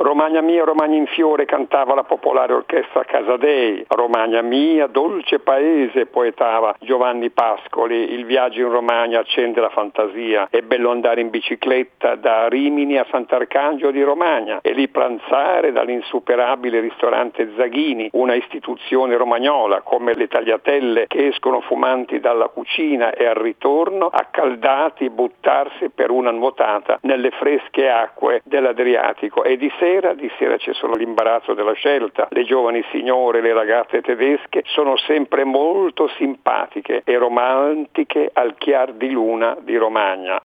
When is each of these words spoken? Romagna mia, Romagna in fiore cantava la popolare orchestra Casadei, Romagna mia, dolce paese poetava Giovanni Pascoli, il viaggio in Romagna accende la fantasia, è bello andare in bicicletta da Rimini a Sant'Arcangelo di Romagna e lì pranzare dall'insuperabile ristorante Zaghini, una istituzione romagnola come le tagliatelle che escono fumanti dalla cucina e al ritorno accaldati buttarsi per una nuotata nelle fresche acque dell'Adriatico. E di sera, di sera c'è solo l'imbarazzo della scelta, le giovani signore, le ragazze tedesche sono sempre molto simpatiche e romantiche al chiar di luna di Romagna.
Romagna 0.00 0.40
mia, 0.42 0.62
Romagna 0.62 0.96
in 0.96 1.06
fiore 1.06 1.44
cantava 1.44 1.92
la 1.92 2.04
popolare 2.04 2.52
orchestra 2.52 3.02
Casadei, 3.02 3.84
Romagna 3.88 4.42
mia, 4.42 4.86
dolce 4.86 5.40
paese 5.40 6.06
poetava 6.06 6.76
Giovanni 6.78 7.30
Pascoli, 7.30 8.12
il 8.12 8.24
viaggio 8.24 8.60
in 8.60 8.70
Romagna 8.70 9.18
accende 9.18 9.60
la 9.60 9.70
fantasia, 9.70 10.46
è 10.50 10.60
bello 10.60 10.90
andare 10.90 11.20
in 11.20 11.30
bicicletta 11.30 12.14
da 12.14 12.46
Rimini 12.46 12.96
a 12.96 13.06
Sant'Arcangelo 13.10 13.90
di 13.90 14.02
Romagna 14.04 14.60
e 14.62 14.72
lì 14.72 14.86
pranzare 14.86 15.72
dall'insuperabile 15.72 16.78
ristorante 16.78 17.50
Zaghini, 17.56 18.10
una 18.12 18.34
istituzione 18.34 19.16
romagnola 19.16 19.80
come 19.80 20.14
le 20.14 20.28
tagliatelle 20.28 21.06
che 21.08 21.26
escono 21.26 21.60
fumanti 21.60 22.20
dalla 22.20 22.46
cucina 22.46 23.10
e 23.10 23.26
al 23.26 23.34
ritorno 23.34 24.06
accaldati 24.06 25.10
buttarsi 25.10 25.90
per 25.90 26.10
una 26.10 26.30
nuotata 26.30 27.00
nelle 27.02 27.30
fresche 27.32 27.88
acque 27.90 28.42
dell'Adriatico. 28.44 29.42
E 29.42 29.56
di 29.56 29.72
sera, 29.88 30.12
di 30.12 30.30
sera 30.36 30.58
c'è 30.58 30.74
solo 30.74 30.94
l'imbarazzo 30.94 31.54
della 31.54 31.72
scelta, 31.72 32.28
le 32.30 32.44
giovani 32.44 32.84
signore, 32.90 33.40
le 33.40 33.54
ragazze 33.54 34.02
tedesche 34.02 34.62
sono 34.66 34.98
sempre 34.98 35.44
molto 35.44 36.08
simpatiche 36.18 37.00
e 37.04 37.16
romantiche 37.16 38.28
al 38.30 38.54
chiar 38.58 38.92
di 38.92 39.10
luna 39.10 39.56
di 39.62 39.76
Romagna. 39.76 40.36